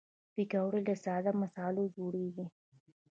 [0.33, 2.45] پکورې له ساده مصالحو جوړېږي